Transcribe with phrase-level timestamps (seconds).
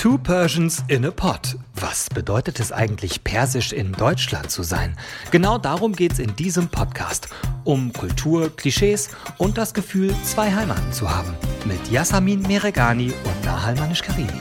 [0.00, 1.58] Two Persians in a Pot.
[1.74, 4.96] Was bedeutet es eigentlich, persisch in Deutschland zu sein?
[5.30, 7.28] Genau darum geht es in diesem Podcast.
[7.64, 11.34] Um Kultur, Klischees und das Gefühl, zwei Heimaten zu haben.
[11.66, 14.40] Mit Yasamin Meregani und Nahal Manish-Karimi.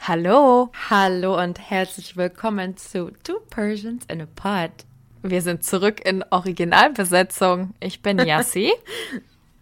[0.00, 0.70] Hallo.
[0.90, 4.84] Hallo und herzlich willkommen zu Two Persians in a Pot.
[5.22, 7.72] Wir sind zurück in Originalbesetzung.
[7.80, 8.70] Ich bin Yassi.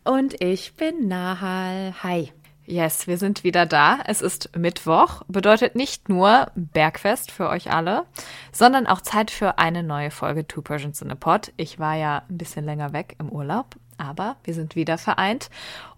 [0.09, 1.93] Und ich bin Nahal.
[2.03, 2.33] Hi.
[2.65, 3.99] Yes, wir sind wieder da.
[4.07, 8.07] Es ist Mittwoch, bedeutet nicht nur Bergfest für euch alle,
[8.51, 11.53] sondern auch Zeit für eine neue Folge Two Persians in a Pod.
[11.59, 15.51] Ich war ja ein bisschen länger weg im Urlaub, aber wir sind wieder vereint.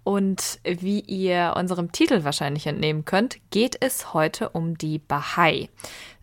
[0.03, 5.69] Und wie ihr unserem Titel wahrscheinlich entnehmen könnt, geht es heute um die Bahai.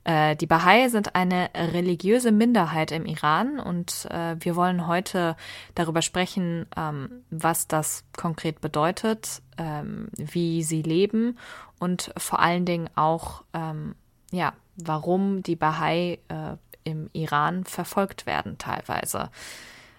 [0.08, 5.36] Äh, die Bahai sind eine religiöse Minderheit im Iran und äh, wir wollen heute
[5.76, 11.38] darüber sprechen, ähm, was das konkret bedeutet, ähm, wie sie leben
[11.78, 13.96] und vor allen Dingen auch, ähm,
[14.32, 19.30] ja, warum die Bahai äh, im Iran verfolgt werden teilweise.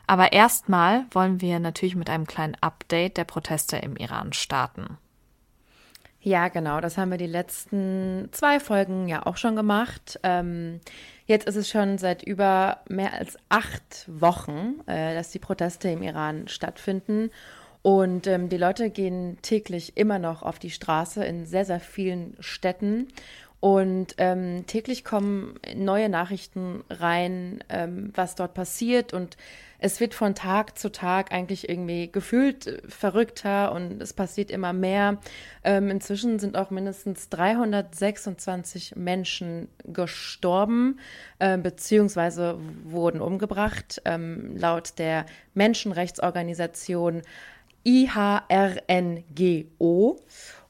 [0.07, 4.97] Aber erstmal wollen wir natürlich mit einem kleinen Update der Proteste im Iran starten.
[6.29, 6.83] Ja, genau.
[6.83, 10.21] Das haben wir die letzten zwei Folgen ja auch schon gemacht.
[10.23, 10.81] Ähm,
[11.25, 16.03] jetzt ist es schon seit über mehr als acht Wochen, äh, dass die Proteste im
[16.03, 17.31] Iran stattfinden.
[17.81, 22.37] Und ähm, die Leute gehen täglich immer noch auf die Straße in sehr, sehr vielen
[22.41, 23.09] Städten.
[23.61, 29.13] Und ähm, täglich kommen neue Nachrichten rein, ähm, was dort passiert.
[29.13, 29.37] Und
[29.81, 34.73] es wird von Tag zu Tag eigentlich irgendwie gefühlt äh, verrückter und es passiert immer
[34.73, 35.19] mehr.
[35.65, 41.01] Ähm, inzwischen sind auch mindestens 326 Menschen gestorben
[41.41, 44.03] äh, beziehungsweise wurden umgebracht.
[44.05, 47.23] Ähm, laut der Menschenrechtsorganisation
[47.85, 48.47] IHRNGO.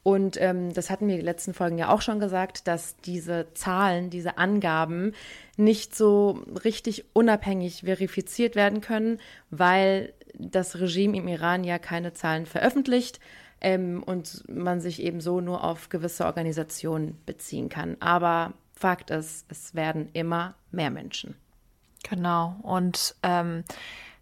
[0.09, 4.09] Und ähm, das hatten wir die letzten Folgen ja auch schon gesagt, dass diese Zahlen,
[4.09, 5.13] diese Angaben
[5.59, 12.47] nicht so richtig unabhängig verifiziert werden können, weil das Regime im Iran ja keine Zahlen
[12.47, 13.21] veröffentlicht
[13.61, 17.99] ähm, und man sich eben so nur auf gewisse Organisationen beziehen kann.
[18.01, 21.37] Aber Fakt ist, es werden immer mehr Menschen.
[22.09, 22.57] Genau.
[22.63, 23.63] Und ähm,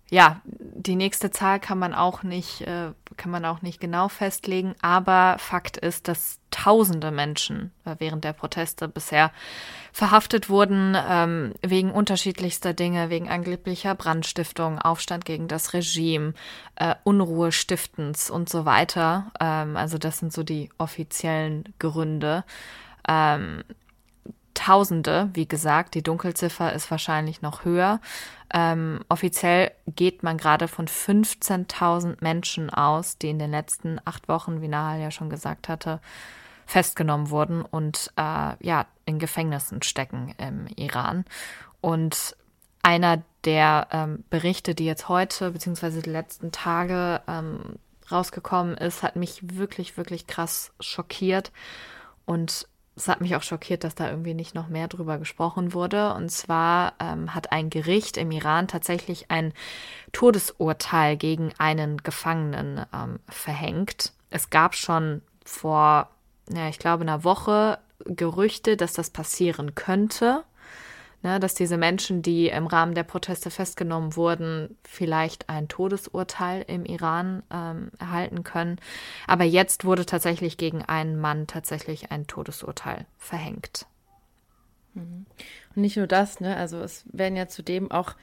[0.09, 4.77] ja, die nächste Zahl kann man auch nicht, äh, kann man auch nicht genau festlegen,
[4.81, 9.33] aber Fakt ist, dass tausende Menschen äh, während der Proteste bisher
[9.93, 16.35] verhaftet wurden, ähm, wegen unterschiedlichster Dinge, wegen angeblicher Brandstiftung, Aufstand gegen das Regime,
[16.77, 19.33] äh, Unruhe stiftens und so weiter.
[19.41, 22.45] Ähm, also das sind so die offiziellen Gründe.
[23.09, 23.65] Ähm,
[24.57, 28.01] Tausende, wie gesagt, die Dunkelziffer ist wahrscheinlich noch höher.
[28.53, 34.63] Ähm, offiziell geht man gerade von 15.000 Menschen aus, die in den letzten acht Wochen,
[34.63, 36.01] wie Nahal ja schon gesagt hatte,
[36.65, 41.25] festgenommen wurden und äh, ja in Gefängnissen stecken im Iran.
[41.81, 42.37] Und
[42.83, 47.77] einer der ähm, Berichte, die jetzt heute beziehungsweise die letzten Tage ähm,
[48.11, 51.53] rausgekommen ist, hat mich wirklich, wirklich krass schockiert.
[52.27, 56.15] Und es hat mich auch schockiert, dass da irgendwie nicht noch mehr drüber gesprochen wurde.
[56.15, 59.53] Und zwar ähm, hat ein Gericht im Iran tatsächlich ein
[60.13, 64.13] Todesurteil gegen einen Gefangenen ähm, verhängt.
[64.31, 66.09] Es gab schon vor,
[66.51, 70.45] ja, ich glaube, einer Woche Gerüchte, dass das passieren könnte
[71.27, 76.85] ne, dass diese Menschen, die im Rahmen der Proteste festgenommen wurden, vielleicht ein Todesurteil im
[76.85, 78.79] Iran ähm, erhalten können.
[79.27, 83.87] Aber jetzt wurde tatsächlich gegen einen Mann tatsächlich ein Todesurteil verhängt.
[84.95, 85.27] Mhm.
[85.75, 86.57] Und nicht nur das, ne?
[86.57, 88.15] Also es werden ja zudem auch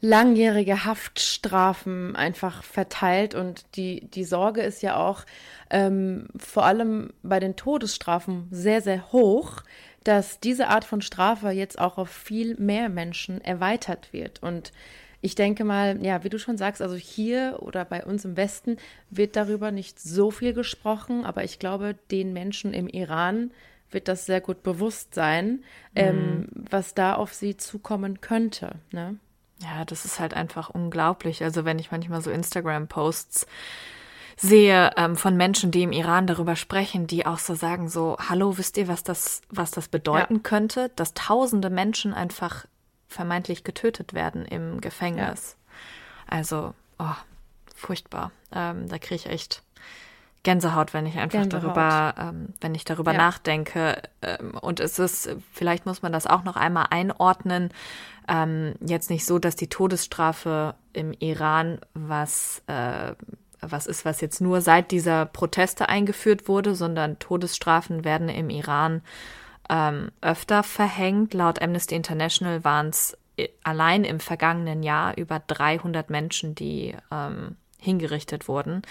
[0.00, 5.24] langjährige Haftstrafen einfach verteilt und die, die Sorge ist ja auch
[5.70, 9.62] ähm, vor allem bei den Todesstrafen sehr, sehr hoch,
[10.04, 14.42] dass diese Art von Strafe jetzt auch auf viel mehr Menschen erweitert wird.
[14.42, 14.72] Und
[15.20, 18.76] ich denke mal, ja, wie du schon sagst, also hier oder bei uns im Westen
[19.10, 23.52] wird darüber nicht so viel gesprochen, aber ich glaube, den Menschen im Iran
[23.90, 25.62] wird das sehr gut bewusst sein,
[25.94, 26.22] ähm, mhm.
[26.22, 28.76] ähm, was da auf sie zukommen könnte.
[28.90, 29.16] Ne?
[29.60, 31.44] Ja, das ist halt einfach unglaublich.
[31.44, 33.46] Also wenn ich manchmal so Instagram-Posts
[34.42, 38.58] sehe ähm, von Menschen, die im Iran darüber sprechen, die auch so sagen, so, hallo,
[38.58, 40.40] wisst ihr, was das, was das bedeuten ja.
[40.42, 42.66] könnte, dass tausende Menschen einfach
[43.06, 45.56] vermeintlich getötet werden im Gefängnis.
[45.56, 46.38] Ja.
[46.38, 47.14] Also, oh,
[47.76, 48.32] furchtbar.
[48.52, 49.62] Ähm, da kriege ich echt
[50.42, 51.64] Gänsehaut, wenn ich einfach Gänsehaut.
[51.64, 53.18] darüber, ähm, wenn ich darüber ja.
[53.18, 54.02] nachdenke.
[54.22, 57.70] Ähm, und es ist, vielleicht muss man das auch noch einmal einordnen.
[58.26, 63.14] Ähm, jetzt nicht so, dass die Todesstrafe im Iran was äh,
[63.62, 69.02] was ist, was jetzt nur seit dieser Proteste eingeführt wurde, sondern Todesstrafen werden im Iran
[69.70, 71.32] ähm, öfter verhängt.
[71.32, 77.56] Laut Amnesty International waren es äh, allein im vergangenen Jahr über 300 Menschen, die ähm,
[77.78, 78.82] hingerichtet wurden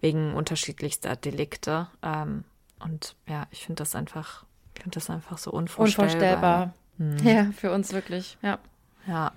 [0.00, 1.88] wegen unterschiedlichster Delikte.
[2.02, 2.44] Ähm,
[2.78, 4.44] und ja, ich finde das einfach,
[4.74, 6.70] finde das einfach so unvorstellbar.
[6.70, 6.74] Unvorstellbar.
[6.98, 7.18] Hm.
[7.26, 8.58] Ja, für uns wirklich, ja.
[9.06, 9.32] Ja,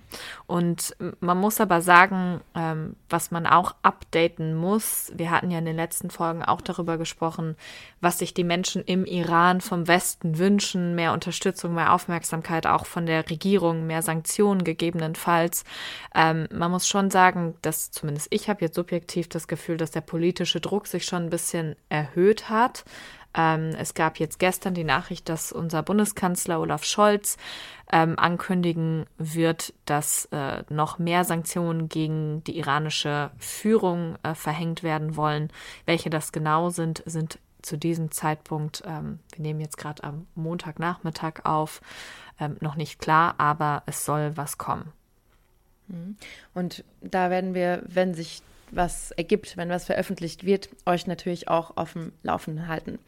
[0.46, 5.66] und man muss aber sagen, ähm, was man auch updaten muss, wir hatten ja in
[5.66, 7.56] den letzten Folgen auch darüber gesprochen,
[8.02, 13.06] was sich die Menschen im Iran vom Westen wünschen, mehr Unterstützung, mehr Aufmerksamkeit, auch von
[13.06, 15.64] der Regierung, mehr Sanktionen gegebenenfalls.
[16.14, 20.02] Ähm, man muss schon sagen, dass zumindest ich habe jetzt subjektiv das Gefühl, dass der
[20.02, 22.84] politische Druck sich schon ein bisschen erhöht hat.
[23.36, 27.38] Ähm, es gab jetzt gestern die Nachricht, dass unser Bundeskanzler Olaf Scholz
[27.92, 35.16] ähm, ankündigen wird, dass äh, noch mehr Sanktionen gegen die iranische Führung äh, verhängt werden
[35.16, 35.52] wollen.
[35.86, 41.46] Welche das genau sind, sind zu diesem Zeitpunkt, ähm, wir nehmen jetzt gerade am Montagnachmittag
[41.46, 41.82] auf,
[42.40, 44.92] ähm, noch nicht klar, aber es soll was kommen.
[45.88, 46.18] Mhm.
[46.54, 48.42] Und da werden wir, wenn sich
[48.76, 53.00] was ergibt, wenn was veröffentlicht wird, euch natürlich auch auf dem Laufenden halten.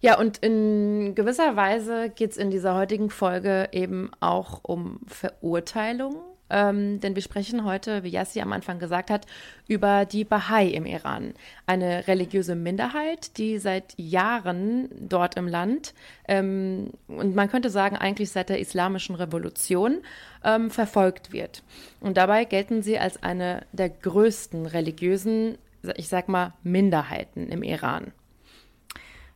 [0.00, 6.16] Ja, und in gewisser Weise geht es in dieser heutigen Folge eben auch um Verurteilung
[6.50, 9.26] ähm, denn wir sprechen heute, wie Yassi am Anfang gesagt hat,
[9.68, 11.34] über die Bahai im Iran.
[11.66, 15.94] Eine religiöse Minderheit, die seit Jahren dort im Land
[16.28, 20.02] ähm, und man könnte sagen eigentlich seit der Islamischen Revolution
[20.44, 21.62] ähm, verfolgt wird.
[22.00, 25.58] Und dabei gelten sie als eine der größten religiösen,
[25.96, 28.12] ich sag mal, Minderheiten im Iran.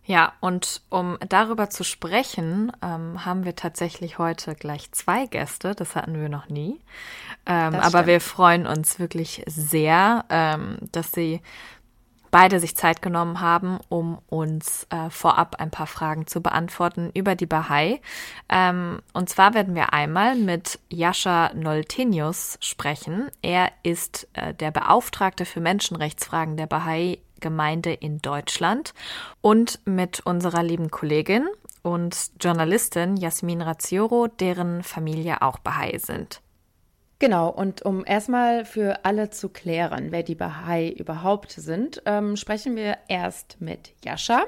[0.07, 5.75] Ja, und um darüber zu sprechen, ähm, haben wir tatsächlich heute gleich zwei Gäste.
[5.75, 6.81] Das hatten wir noch nie.
[7.45, 11.43] Ähm, aber wir freuen uns wirklich sehr, ähm, dass sie
[12.31, 17.35] beide sich Zeit genommen haben, um uns äh, vorab ein paar Fragen zu beantworten über
[17.35, 18.01] die Bahai.
[18.49, 23.31] Ähm, und zwar werden wir einmal mit Jascha Noltenius sprechen.
[23.43, 28.93] Er ist äh, der Beauftragte für Menschenrechtsfragen der Bahai Gemeinde in Deutschland
[29.41, 31.47] und mit unserer lieben Kollegin
[31.83, 36.43] und Journalistin Jasmin Razzioro, deren Familie auch Bahai sind.
[37.19, 42.77] Genau, und um erstmal für alle zu klären, wer die Bahai überhaupt sind, ähm, sprechen
[42.77, 44.45] wir erst mit Jascha.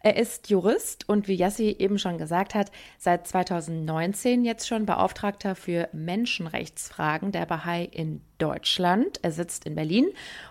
[0.00, 5.54] Er ist Jurist und wie Yassi eben schon gesagt hat, seit 2019 jetzt schon Beauftragter
[5.54, 9.20] für Menschenrechtsfragen der Bahai in Deutschland.
[9.22, 10.08] Er sitzt in Berlin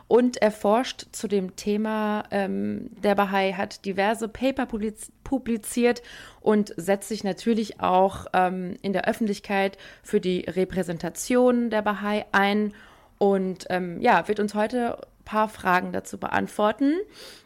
[0.07, 4.67] und er forscht zu dem Thema ähm, der Bahai, hat diverse Paper
[5.23, 6.01] publiziert
[6.41, 12.73] und setzt sich natürlich auch ähm, in der Öffentlichkeit für die Repräsentation der Bahai ein
[13.17, 16.93] und ähm, ja, wird uns heute paar Fragen dazu beantworten.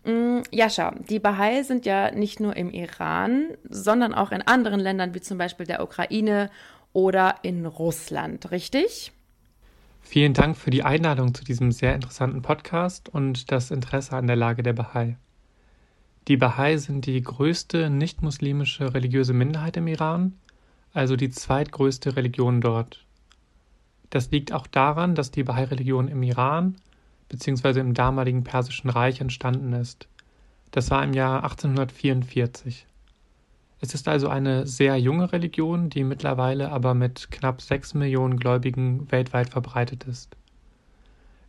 [0.03, 5.15] Mm, Jascha, die Bahai sind ja nicht nur im Iran, sondern auch in anderen Ländern
[5.15, 6.51] wie zum Beispiel der Ukraine
[6.93, 9.13] oder in Russland, richtig?
[10.01, 14.35] Vielen Dank für die Einladung zu diesem sehr interessanten Podcast und das Interesse an der
[14.35, 15.17] Lage der Bahai.
[16.27, 20.33] Die Bahai sind die größte nicht-muslimische religiöse Minderheit im Iran,
[20.93, 23.05] also die zweitgrößte Religion dort.
[24.09, 26.75] Das liegt auch daran, dass die Bahai-Religion im Iran
[27.29, 27.79] bzw.
[27.79, 30.07] im damaligen Persischen Reich entstanden ist.
[30.71, 32.85] Das war im Jahr 1844.
[33.81, 39.09] Es ist also eine sehr junge Religion, die mittlerweile aber mit knapp sechs Millionen Gläubigen
[39.09, 40.35] weltweit verbreitet ist.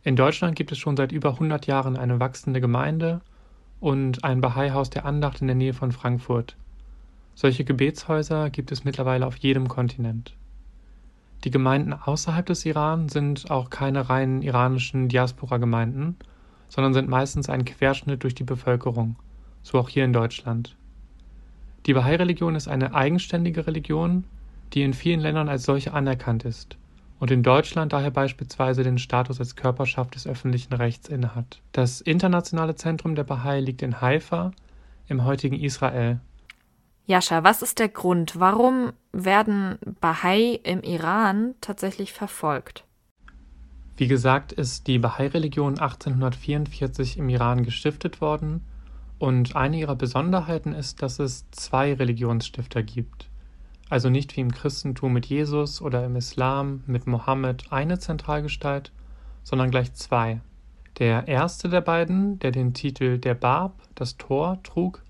[0.03, 3.21] In Deutschland gibt es schon seit über 100 Jahren eine wachsende Gemeinde
[3.81, 6.55] und ein Bahai-Haus der Andacht in der Nähe von Frankfurt.
[7.35, 10.33] Solche Gebetshäuser gibt es mittlerweile auf jedem Kontinent.
[11.43, 16.15] Die Gemeinden außerhalb des Iran sind auch keine reinen iranischen Diaspora-Gemeinden,
[16.69, 19.17] sondern sind meistens ein Querschnitt durch die Bevölkerung,
[19.63, 20.77] so auch hier in Deutschland.
[21.85, 24.25] Die Bahai-Religion ist eine eigenständige Religion,
[24.73, 26.77] die in vielen Ländern als solche anerkannt ist
[27.21, 31.61] und in Deutschland daher beispielsweise den Status als Körperschaft des öffentlichen Rechts innehat.
[31.71, 34.51] Das internationale Zentrum der Bahai liegt in Haifa
[35.07, 36.19] im heutigen Israel.
[37.05, 38.39] Jascha, was ist der Grund?
[38.39, 42.85] Warum werden Bahai im Iran tatsächlich verfolgt?
[43.97, 48.65] Wie gesagt, ist die Bahai-Religion 1844 im Iran gestiftet worden
[49.21, 53.29] und eine ihrer Besonderheiten ist, dass es zwei Religionsstifter gibt.
[53.87, 58.91] Also nicht wie im Christentum mit Jesus oder im Islam mit Mohammed eine Zentralgestalt,
[59.43, 60.41] sondern gleich zwei.
[60.97, 65.03] Der erste der beiden, der den Titel der Bab, das Tor, trug,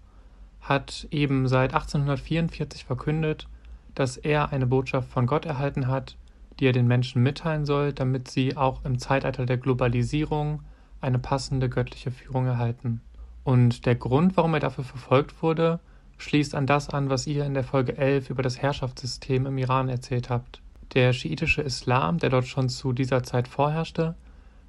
[0.59, 3.47] hat eben seit 1844 verkündet,
[3.95, 6.17] dass er eine Botschaft von Gott erhalten hat,
[6.59, 10.63] die er den Menschen mitteilen soll, damit sie auch im Zeitalter der Globalisierung
[10.99, 12.99] eine passende göttliche Führung erhalten.
[13.43, 15.79] Und der Grund, warum er dafür verfolgt wurde,
[16.17, 19.89] schließt an das an, was ihr in der Folge 11 über das Herrschaftssystem im Iran
[19.89, 20.61] erzählt habt.
[20.93, 24.15] Der schiitische Islam, der dort schon zu dieser Zeit vorherrschte,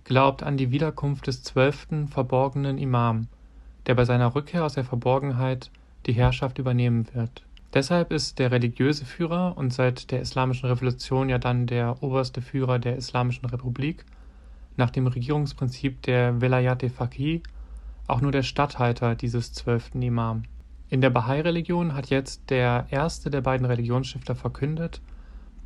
[0.05, 3.27] glaubt an die Wiederkunft des zwölften verborgenen Imam,
[3.87, 5.71] der bei seiner Rückkehr aus der Verborgenheit
[6.07, 7.45] die Herrschaft übernehmen wird.
[7.75, 12.79] Deshalb ist der religiöse Führer und seit der Islamischen Revolution ja dann der oberste Führer
[12.79, 14.05] der Islamischen Republik
[14.77, 17.43] nach dem Regierungsprinzip der Velayat Faqih
[18.07, 20.43] auch nur der Statthalter dieses zwölften Imam.
[20.89, 25.01] In der Bahai-Religion hat jetzt der erste der beiden Religionsstifter verkündet,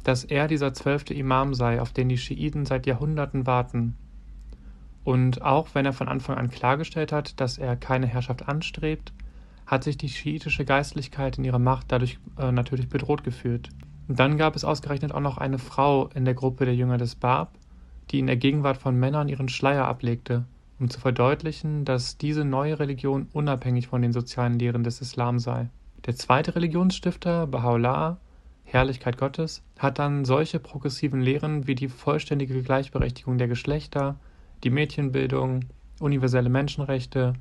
[0.04, 3.96] dass er dieser zwölfte Imam sei, auf den die Schiiten seit Jahrhunderten warten.
[5.02, 9.12] Und auch wenn er von Anfang an klargestellt hat, dass er keine Herrschaft anstrebt,
[9.66, 13.70] hat sich die schiitische Geistlichkeit in ihrer Macht dadurch äh, natürlich bedroht gefühlt.
[14.06, 17.16] Und dann gab es ausgerechnet auch noch eine Frau in der Gruppe der Jünger des
[17.16, 17.58] Bab,
[18.10, 20.44] die in der Gegenwart von Männern ihren Schleier ablegte,
[20.78, 25.70] um zu verdeutlichen, dass diese neue Religion unabhängig von den sozialen Lehren des Islam sei.
[26.04, 28.16] Der zweite Religionsstifter, Baha'u'llah,
[28.64, 34.16] Herrlichkeit Gottes, hat dann solche progressiven Lehren wie die vollständige Gleichberechtigung der Geschlechter,
[34.64, 35.64] die Mädchenbildung,
[36.00, 37.34] universelle Menschenrechte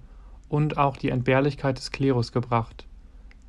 [0.47, 2.85] und auch die Entbehrlichkeit des Klerus gebracht,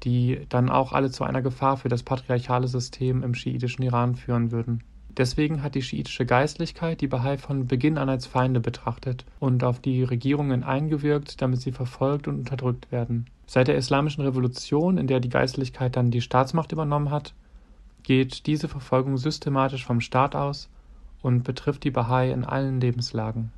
[0.02, 4.50] die dann auch alle zu einer Gefahr für das patriarchale System im schiitischen Iran führen
[4.50, 4.82] würden.
[5.16, 9.80] Deswegen hat die schiitische Geistlichkeit die Bahai von Beginn an als Feinde betrachtet und auf
[9.80, 13.26] die Regierungen eingewirkt, damit sie verfolgt und unterdrückt werden.
[13.46, 17.32] Seit der Islamischen Revolution, in der die Geistlichkeit dann die Staatsmacht übernommen hat,
[18.02, 20.68] geht diese Verfolgung systematisch vom Staat aus
[21.22, 23.52] und betrifft die Bahai in allen Lebenslagen.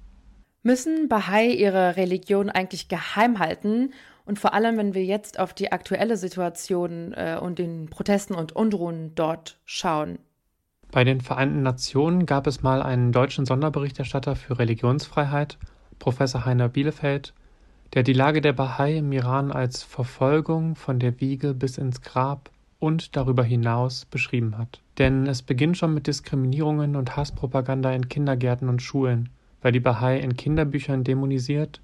[0.63, 3.93] Müssen Bahai ihre Religion eigentlich geheim halten?
[4.25, 8.55] Und vor allem, wenn wir jetzt auf die aktuelle Situation äh, und den Protesten und
[8.55, 10.19] Unruhen dort schauen.
[10.91, 15.59] Bei den Vereinten Nationen gab es mal einen deutschen Sonderberichterstatter für Religionsfreiheit,
[15.99, 17.35] Professor Heiner Bielefeld,
[17.95, 22.51] der die Lage der Bahai im Iran als Verfolgung von der Wiege bis ins Grab
[22.79, 24.81] und darüber hinaus beschrieben hat.
[24.99, 29.29] Denn es beginnt schon mit Diskriminierungen und Hasspropaganda in Kindergärten und Schulen
[29.63, 31.81] weil die Bahai in Kinderbüchern dämonisiert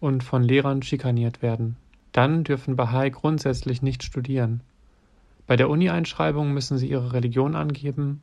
[0.00, 1.76] und von Lehrern schikaniert werden.
[2.12, 4.60] Dann dürfen Bahai grundsätzlich nicht studieren.
[5.46, 8.22] Bei der Uni-Einschreibung müssen sie ihre Religion angeben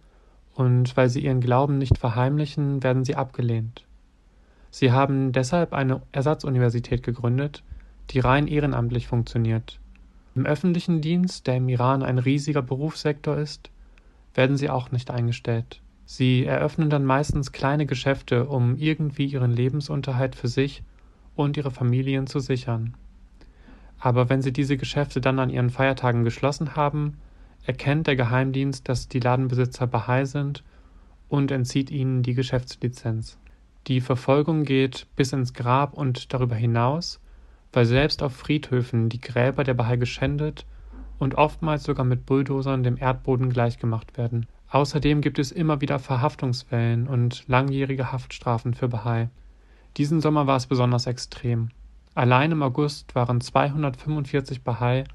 [0.55, 3.85] und weil sie ihren Glauben nicht verheimlichen, werden sie abgelehnt.
[4.71, 7.63] Sie haben deshalb eine Ersatzuniversität gegründet,
[8.09, 9.79] die rein ehrenamtlich funktioniert.
[10.33, 13.69] Im öffentlichen Dienst, der im Iran ein riesiger Berufssektor ist,
[14.33, 15.81] werden sie auch nicht eingestellt.
[16.05, 20.83] Sie eröffnen dann meistens kleine Geschäfte, um irgendwie ihren Lebensunterhalt für sich
[21.35, 22.95] und ihre Familien zu sichern.
[23.97, 27.17] Aber wenn sie diese Geschäfte dann an ihren Feiertagen geschlossen haben,
[27.65, 30.63] erkennt der Geheimdienst, dass die Ladenbesitzer Bahai sind
[31.29, 33.37] und entzieht ihnen die Geschäftslizenz.
[33.87, 37.19] Die Verfolgung geht bis ins Grab und darüber hinaus,
[37.73, 40.65] weil selbst auf Friedhöfen die Gräber der Bahai geschändet
[41.19, 44.47] und oftmals sogar mit Bulldozern dem Erdboden gleichgemacht werden.
[44.69, 49.29] Außerdem gibt es immer wieder Verhaftungswellen und langjährige Haftstrafen für Bahai.
[49.97, 51.69] Diesen Sommer war es besonders extrem.
[52.15, 55.05] Allein im August waren 245 Bahai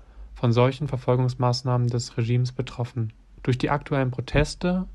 [0.40, 3.12] von solchen Verfolgungsmaßnahmen des Regimes betroffen.
[3.42, 4.86] Durch die aktuellen Proteste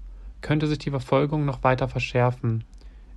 [0.41, 2.63] könnte sich die Verfolgung noch weiter verschärfen,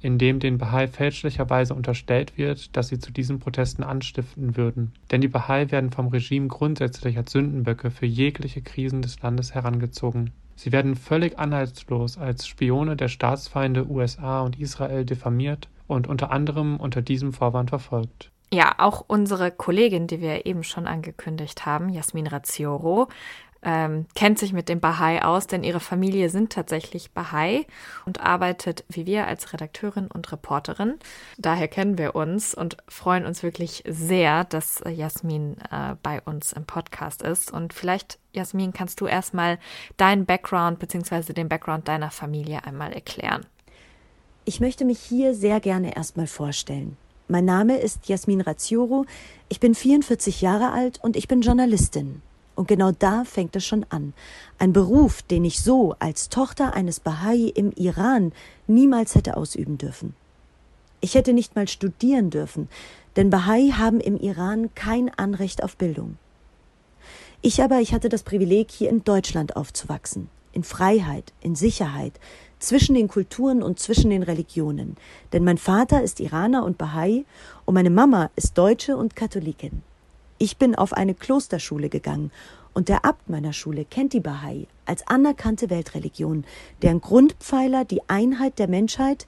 [0.03, 4.93] indem den Bahai fälschlicherweise unterstellt wird, dass sie zu diesen Protesten anstiften würden.
[5.11, 10.33] Denn die Bahai werden vom Regime grundsätzlich als Sündenböcke für jegliche Krisen des Landes herangezogen.
[10.55, 16.77] Sie werden völlig anhaltslos als Spione der Staatsfeinde USA und Israel diffamiert und unter anderem
[16.77, 18.31] unter diesem Vorwand verfolgt.
[18.53, 23.09] Ja, auch unsere Kollegin, die wir eben schon angekündigt haben, Jasmin Razzioro,
[23.63, 27.67] ähm, kennt sich mit dem Bahai aus, denn ihre Familie sind tatsächlich Bahai
[28.07, 30.95] und arbeitet wie wir als Redakteurin und Reporterin.
[31.39, 36.67] Daher kennen wir uns und freuen uns wirklich sehr, dass Jasmin äh, bei uns im
[36.67, 37.53] Podcast ist.
[37.53, 39.59] Und vielleicht, Jasmin, kannst du erstmal
[39.97, 41.33] deinen Background bzw.
[41.33, 43.45] den Background deiner Familie einmal erklären.
[44.45, 46.97] Ich möchte mich hier sehr gerne erstmal vorstellen.
[47.31, 49.05] Mein Name ist Jasmin Razzioro,
[49.51, 52.23] ich bin 44 Jahre alt und ich bin Journalistin.
[52.55, 54.15] Und genau da fängt es schon an.
[54.59, 58.33] Ein Beruf, den ich so als Tochter eines Bahai im Iran
[58.67, 60.17] niemals hätte ausüben dürfen.
[61.03, 62.67] Ich hätte nicht mal studieren dürfen,
[63.17, 66.17] denn Bahai haben im Iran kein Anrecht auf Bildung.
[67.43, 70.31] Ich aber, ich hatte das Privileg, hier in Deutschland aufzuwachsen.
[70.53, 72.15] In Freiheit, in Sicherheit,
[72.59, 74.97] zwischen den Kulturen und zwischen den Religionen.
[75.33, 77.25] Denn mein Vater ist Iraner und Bahai
[77.65, 79.83] und meine Mama ist Deutsche und Katholikin.
[80.39, 82.31] Ich bin auf eine Klosterschule gegangen
[82.75, 86.45] und der Abt meiner Schule kennt die Bahai als anerkannte Weltreligion,
[86.83, 89.27] deren Grundpfeiler die Einheit der Menschheit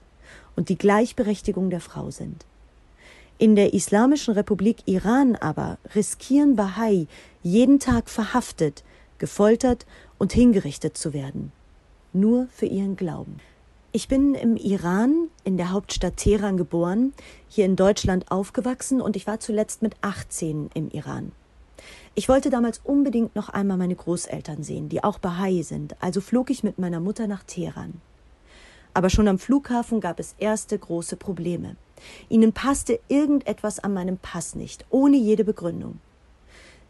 [0.55, 2.45] und die Gleichberechtigung der Frau sind.
[3.37, 7.07] In der Islamischen Republik Iran aber riskieren Bahai
[7.41, 8.83] jeden Tag verhaftet,
[9.17, 9.85] gefoltert
[10.17, 11.51] und hingerichtet zu werden.
[12.13, 13.37] Nur für ihren Glauben.
[13.93, 17.13] Ich bin im Iran, in der Hauptstadt Teheran geboren,
[17.47, 21.31] hier in Deutschland aufgewachsen und ich war zuletzt mit 18 im Iran.
[22.13, 26.49] Ich wollte damals unbedingt noch einmal meine Großeltern sehen, die auch Bahai sind, also flog
[26.49, 28.01] ich mit meiner Mutter nach Teheran.
[28.93, 31.77] Aber schon am Flughafen gab es erste große Probleme.
[32.27, 35.99] Ihnen passte irgendetwas an meinem Pass nicht, ohne jede Begründung.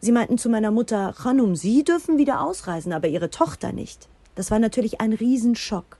[0.00, 4.08] Sie meinten zu meiner Mutter, Khanum, Sie dürfen wieder ausreisen, aber Ihre Tochter nicht.
[4.34, 5.98] Das war natürlich ein Riesenschock.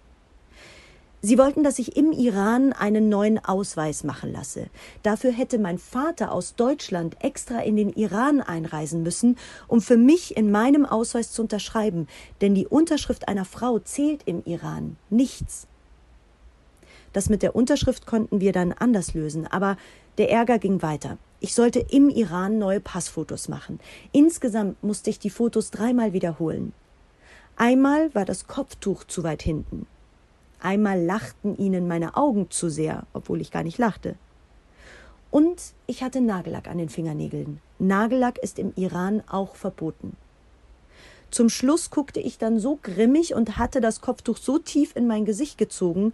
[1.25, 4.67] Sie wollten, dass ich im Iran einen neuen Ausweis machen lasse.
[5.05, 10.37] Dafür hätte mein Vater aus Deutschland extra in den Iran einreisen müssen, um für mich
[10.37, 12.09] in meinem Ausweis zu unterschreiben,
[12.41, 15.69] denn die Unterschrift einer Frau zählt im Iran nichts.
[17.13, 19.77] Das mit der Unterschrift konnten wir dann anders lösen, aber
[20.19, 21.19] der Ärger ging weiter.
[21.39, 23.79] Ich sollte im Iran neue Passfotos machen.
[24.11, 26.73] Insgesamt musste ich die Fotos dreimal wiederholen.
[27.63, 29.87] Einmal war das Kopftuch zu weit hinten.
[30.59, 34.17] Einmal lachten ihnen meine Augen zu sehr, obwohl ich gar nicht lachte.
[35.31, 37.61] Und ich hatte Nagellack an den Fingernägeln.
[37.79, 40.17] Nagellack ist im Iran auch verboten.
[41.31, 45.25] Zum Schluss guckte ich dann so grimmig und hatte das Kopftuch so tief in mein
[45.25, 46.13] Gesicht gezogen,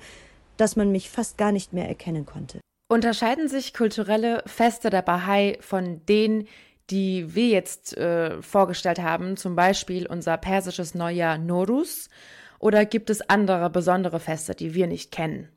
[0.58, 2.60] dass man mich fast gar nicht mehr erkennen konnte.
[2.90, 6.46] Unterscheiden sich kulturelle Feste der Bahai von denen,
[6.90, 12.08] die wir jetzt äh, vorgestellt haben, zum Beispiel unser persisches Neujahr Norus
[12.58, 15.48] oder gibt es andere besondere Feste, die wir nicht kennen?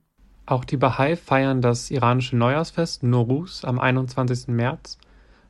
[0.46, 4.48] Auch die Bahai feiern das iranische Neujahrsfest Noruz am 21.
[4.48, 4.98] März,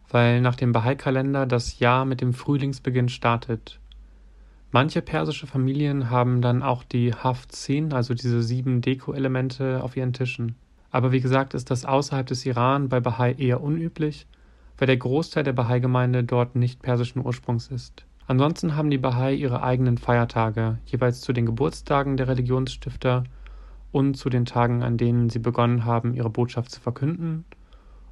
[0.09, 3.79] weil nach dem Bahai-Kalender das Jahr mit dem Frühlingsbeginn startet.
[4.71, 10.55] Manche persische Familien haben dann auch die Haftzin, also diese sieben Deko-Elemente, auf ihren Tischen.
[10.91, 14.27] Aber wie gesagt ist das außerhalb des Iran bei Bahai eher unüblich,
[14.81, 18.03] weil der Großteil der Bahai-Gemeinde dort nicht persischen Ursprungs ist.
[18.25, 23.25] Ansonsten haben die Bahai ihre eigenen Feiertage, jeweils zu den Geburtstagen der Religionsstifter
[23.91, 27.45] und zu den Tagen, an denen sie begonnen haben, ihre Botschaft zu verkünden,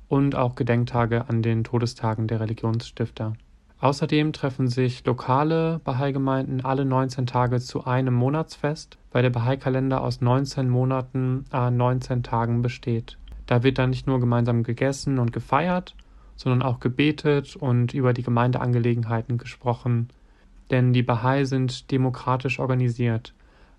[0.09, 3.33] und auch Gedenktage an den Todestagen der Religionsstifter.
[3.79, 10.21] Außerdem treffen sich lokale Bahai-Gemeinden alle 19 Tage zu einem Monatsfest, weil der Bahai-Kalender aus
[10.21, 13.17] 19 Monaten an 19 Tagen besteht.
[13.47, 15.95] Da wird dann nicht nur gemeinsam gegessen und gefeiert,
[16.39, 20.07] sondern auch gebetet und über die Gemeindeangelegenheiten gesprochen.
[20.71, 23.33] Denn die Bahai sind demokratisch organisiert.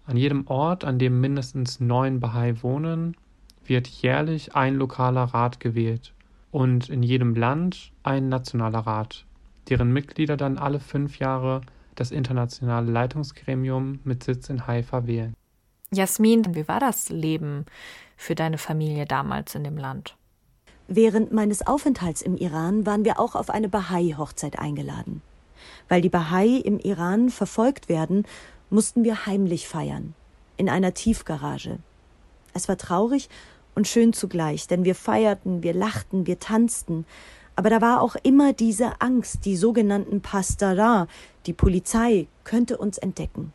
[0.04, 3.16] An jedem Ort, an dem mindestens neun Bahai wohnen,
[3.64, 6.12] wird jährlich ein lokaler Rat gewählt
[6.50, 9.24] und in jedem Land ein nationaler Rat,
[9.70, 11.62] deren Mitglieder dann alle fünf Jahre
[11.94, 15.34] das internationale Leitungsgremium mit Sitz in Haifa wählen.
[15.92, 17.64] Jasmin, wie war das Leben
[18.18, 20.14] für deine Familie damals in dem Land?
[20.92, 25.22] Während meines Aufenthalts im Iran waren wir auch auf eine Bahai-Hochzeit eingeladen.
[25.88, 28.26] Weil die Bahai im Iran verfolgt werden,
[28.70, 30.14] mussten wir heimlich feiern.
[30.57, 31.79] In einer Tiefgarage.
[32.55, 33.29] Es war traurig
[33.76, 37.07] und schön zugleich, denn wir feierten, wir lachten, wir tanzten.
[37.55, 41.07] Aber da war auch immer diese Angst, die sogenannten Pastara,
[41.46, 43.53] die Polizei könnte uns entdecken.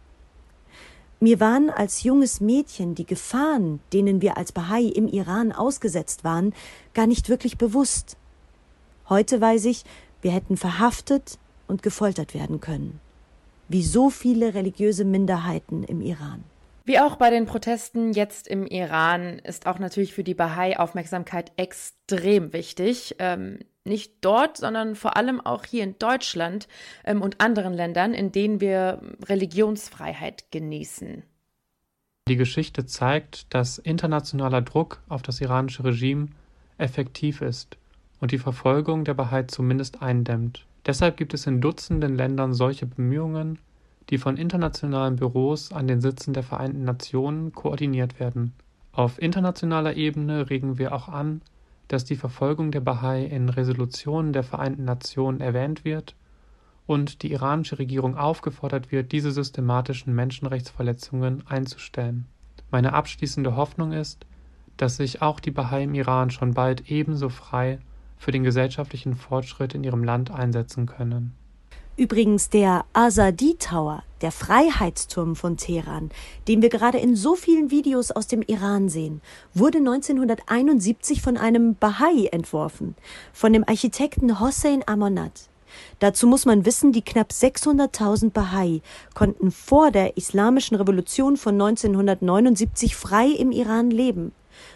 [1.19, 6.53] Mir waren als junges Mädchen die Gefahren, denen wir als Bahai im Iran ausgesetzt waren,
[6.93, 8.17] gar nicht wirklich bewusst.
[9.07, 9.83] Heute weiß ich,
[10.21, 12.99] wir hätten verhaftet und gefoltert werden können.
[13.69, 16.43] Wie so viele religiöse Minderheiten im Iran.
[16.83, 21.51] Wie auch bei den Protesten jetzt im Iran ist auch natürlich für die Bahai Aufmerksamkeit
[21.57, 23.15] extrem wichtig.
[23.17, 26.67] Ähm, nicht dort, sondern vor allem auch hier in Deutschland
[27.03, 31.23] ähm, und anderen Ländern, in denen wir Religionsfreiheit genießen.
[32.27, 36.29] Die Geschichte zeigt, dass internationaler Druck auf das iranische Regime
[36.77, 37.77] effektiv ist
[38.19, 40.65] und die Verfolgung der Bahai zumindest eindämmt.
[40.85, 43.59] Deshalb gibt es in Dutzenden Ländern solche Bemühungen,
[44.09, 48.53] die von internationalen Büros an den Sitzen der Vereinten Nationen koordiniert werden.
[48.91, 51.41] Auf internationaler Ebene regen wir auch an,
[51.87, 56.15] dass die Verfolgung der Bahai in Resolutionen der Vereinten Nationen erwähnt wird
[56.87, 62.25] und die iranische Regierung aufgefordert wird, diese systematischen Menschenrechtsverletzungen einzustellen.
[62.71, 64.25] Meine abschließende Hoffnung ist,
[64.77, 67.79] dass sich auch die Bahai im Iran schon bald ebenso frei
[68.17, 71.33] für den gesellschaftlichen Fortschritt in ihrem Land einsetzen können.
[71.97, 76.09] Übrigens der Azadi Tower, der Freiheitsturm von Teheran,
[76.45, 79.21] den wir gerade in so vielen Videos aus dem Iran sehen,
[79.53, 82.95] wurde 1971 von einem Bahai entworfen,
[83.31, 85.47] von dem Architekten Hossein Amonat.
[85.99, 88.81] Dazu muss man wissen, die knapp 600.000 Bahai
[89.13, 94.33] konnten vor der Islamischen Revolution von 1979 frei im Iran leben,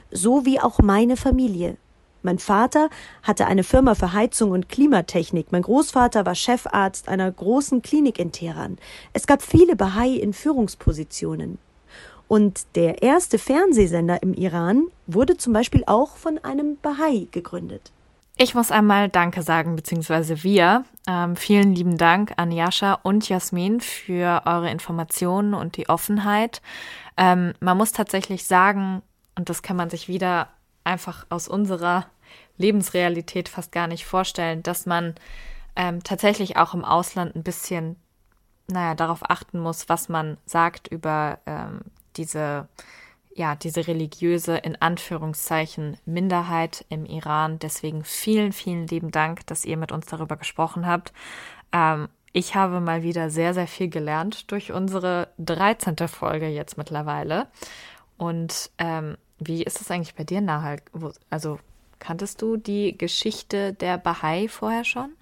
[0.09, 1.75] so wie auch meine Familie.
[2.21, 2.89] Mein Vater
[3.23, 5.51] hatte eine Firma für Heizung und Klimatechnik.
[5.51, 8.77] Mein Großvater war Chefarzt einer großen Klinik in Teheran.
[9.13, 11.57] Es gab viele Bahai in Führungspositionen.
[12.27, 17.91] Und der erste Fernsehsender im Iran wurde zum Beispiel auch von einem Bahai gegründet.
[18.37, 20.85] Ich muss einmal Danke sagen, beziehungsweise wir.
[21.07, 26.61] Ähm, vielen lieben Dank an Jascha und Jasmin für eure Informationen und die Offenheit.
[27.17, 29.01] Ähm, man muss tatsächlich sagen,
[29.35, 30.47] und das kann man sich wieder
[30.89, 32.07] einfach aus unserer
[32.57, 35.15] Lebensrealität fast gar nicht vorstellen, dass man
[35.75, 37.95] ähm, tatsächlich auch im Ausland ein bisschen,
[38.67, 41.81] naja, darauf achten muss, was man sagt über ähm,
[42.17, 42.67] diese
[43.35, 47.57] ja, diese religiöse, in Anführungszeichen, Minderheit im Iran.
[47.59, 51.13] Deswegen vielen, vielen lieben Dank, dass ihr mit uns darüber gesprochen habt.
[51.71, 55.95] Ähm, ich habe mal wieder sehr, sehr viel gelernt durch unsere 13.
[56.09, 57.47] Folge jetzt mittlerweile.
[58.17, 60.77] Und ähm, wie ist es eigentlich bei dir, Nahal?
[61.29, 61.59] Also,
[61.99, 65.13] kanntest du die Geschichte der Bahai vorher schon?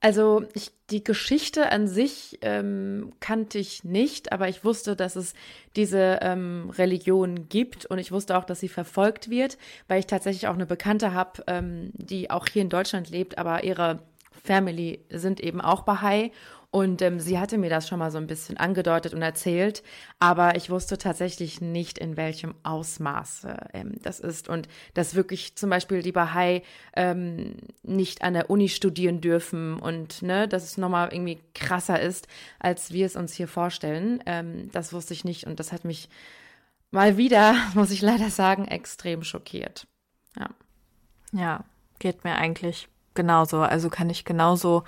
[0.00, 5.34] Also ich, die Geschichte an sich ähm, kannte ich nicht, aber ich wusste, dass es
[5.74, 9.56] diese ähm, Religion gibt und ich wusste auch, dass sie verfolgt wird,
[9.88, 13.64] weil ich tatsächlich auch eine Bekannte habe, ähm, die auch hier in Deutschland lebt, aber
[13.64, 14.00] ihre
[14.44, 16.30] Family sind eben auch Bahai
[16.76, 19.82] und ähm, sie hatte mir das schon mal so ein bisschen angedeutet und erzählt,
[20.18, 24.46] aber ich wusste tatsächlich nicht, in welchem Ausmaß ähm, das ist.
[24.46, 26.62] Und dass wirklich zum Beispiel die Bahai
[26.94, 32.28] ähm, nicht an der Uni studieren dürfen und ne, dass es nochmal irgendwie krasser ist,
[32.58, 34.22] als wir es uns hier vorstellen.
[34.26, 36.10] Ähm, das wusste ich nicht und das hat mich
[36.90, 39.86] mal wieder, muss ich leider sagen, extrem schockiert.
[40.38, 40.50] Ja.
[41.32, 41.64] Ja,
[42.00, 43.62] geht mir eigentlich genauso.
[43.62, 44.84] Also kann ich genauso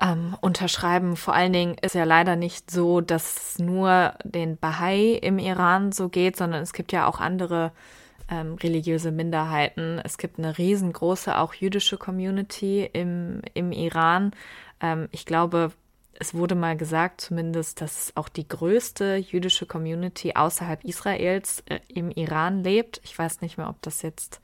[0.00, 1.16] ähm, unterschreiben.
[1.16, 6.08] Vor allen Dingen ist ja leider nicht so, dass nur den Bahai im Iran so
[6.08, 7.72] geht, sondern es gibt ja auch andere
[8.30, 10.00] ähm, religiöse Minderheiten.
[10.04, 14.32] Es gibt eine riesengroße, auch jüdische Community im, im Iran.
[14.80, 15.72] Ähm, ich glaube,
[16.20, 22.10] es wurde mal gesagt, zumindest, dass auch die größte jüdische Community außerhalb Israels äh, im
[22.10, 23.00] Iran lebt.
[23.04, 24.40] Ich weiß nicht mehr, ob das jetzt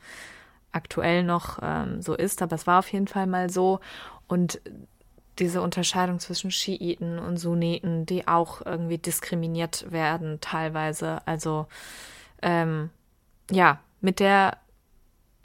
[0.72, 3.80] aktuell noch ähm, so ist, aber es war auf jeden Fall mal so.
[4.26, 4.60] Und
[5.38, 11.26] diese Unterscheidung zwischen Schiiten und Sunniten, die auch irgendwie diskriminiert werden teilweise.
[11.26, 11.66] Also
[12.42, 12.90] ähm,
[13.50, 14.58] ja, mit der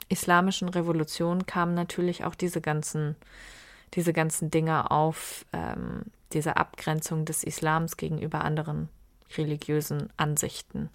[0.08, 3.16] islamischen Revolution kamen natürlich auch diese ganzen,
[3.94, 8.88] diese ganzen Dinge auf, ähm, diese Abgrenzung des Islams gegenüber anderen
[9.36, 10.90] religiösen Ansichten.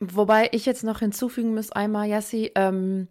[0.00, 3.08] Wobei ich jetzt noch hinzufügen muss, einmal, Yassi, ähm,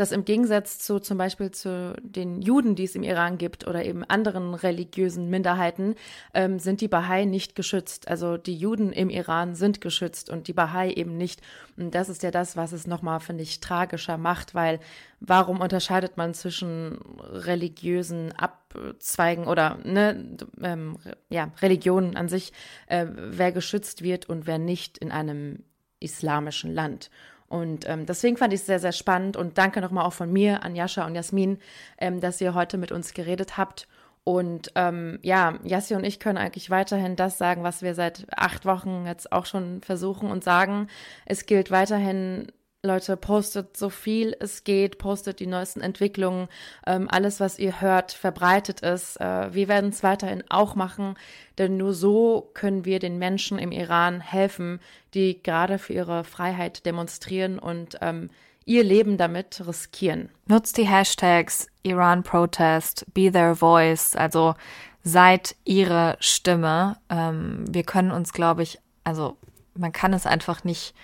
[0.00, 3.84] dass im Gegensatz zu zum Beispiel zu den Juden, die es im Iran gibt oder
[3.84, 5.94] eben anderen religiösen Minderheiten,
[6.32, 8.08] ähm, sind die Bahai nicht geschützt.
[8.08, 11.42] Also die Juden im Iran sind geschützt und die Bahai eben nicht.
[11.76, 14.80] Und das ist ja das, was es nochmal, finde ich, tragischer macht, weil
[15.20, 20.96] warum unterscheidet man zwischen religiösen Abzweigen oder ne, ähm,
[21.28, 22.54] ja, Religionen an sich,
[22.86, 25.62] äh, wer geschützt wird und wer nicht in einem
[25.98, 27.10] islamischen Land.
[27.50, 30.62] Und ähm, deswegen fand ich es sehr, sehr spannend und danke nochmal auch von mir
[30.62, 31.58] an Jascha und Jasmin,
[31.98, 33.88] ähm, dass ihr heute mit uns geredet habt.
[34.22, 38.66] Und ähm, ja, Jassi und ich können eigentlich weiterhin das sagen, was wir seit acht
[38.66, 40.86] Wochen jetzt auch schon versuchen und sagen.
[41.26, 42.52] Es gilt weiterhin
[42.82, 46.48] Leute, postet so viel es geht, postet die neuesten Entwicklungen,
[46.86, 49.16] ähm, alles, was ihr hört, verbreitet es.
[49.16, 51.16] Äh, wir werden es weiterhin auch machen,
[51.58, 54.80] denn nur so können wir den Menschen im Iran helfen,
[55.12, 58.30] die gerade für ihre Freiheit demonstrieren und ähm,
[58.64, 60.30] ihr Leben damit riskieren.
[60.46, 64.54] Nutzt die Hashtags Iran Protest, Be Their Voice, also
[65.02, 66.96] seid ihre Stimme.
[67.10, 69.36] Ähm, wir können uns, glaube ich, also
[69.74, 70.94] man kann es einfach nicht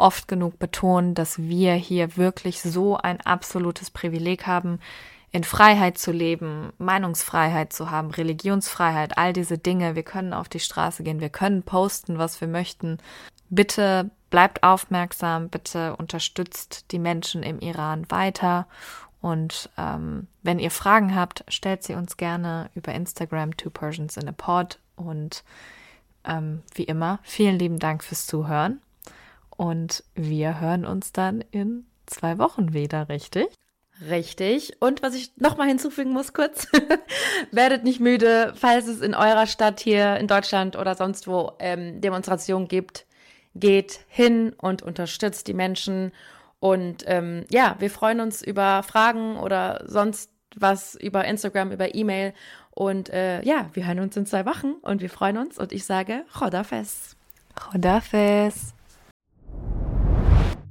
[0.00, 4.80] oft genug betonen, dass wir hier wirklich so ein absolutes Privileg haben,
[5.32, 9.94] in Freiheit zu leben, Meinungsfreiheit zu haben, Religionsfreiheit, all diese Dinge.
[9.94, 12.98] Wir können auf die Straße gehen, wir können posten, was wir möchten.
[13.48, 18.66] Bitte bleibt aufmerksam, bitte unterstützt die Menschen im Iran weiter.
[19.20, 24.28] Und ähm, wenn ihr Fragen habt, stellt sie uns gerne über Instagram, Two Persians in
[24.28, 24.78] a Pod.
[24.96, 25.44] Und
[26.24, 28.80] ähm, wie immer, vielen lieben Dank fürs Zuhören.
[29.60, 33.46] Und wir hören uns dann in zwei Wochen wieder, richtig?
[34.08, 34.80] Richtig.
[34.80, 36.66] Und was ich nochmal hinzufügen muss, kurz,
[37.52, 42.00] werdet nicht müde, falls es in eurer Stadt hier in Deutschland oder sonst wo ähm,
[42.00, 43.04] Demonstrationen gibt,
[43.54, 46.12] geht hin und unterstützt die Menschen.
[46.58, 52.32] Und ähm, ja, wir freuen uns über Fragen oder sonst was über Instagram, über E-Mail.
[52.70, 55.58] Und äh, ja, wir hören uns in zwei Wochen und wir freuen uns.
[55.58, 57.14] Und ich sage Chodafes.
[57.60, 58.72] Chodafes.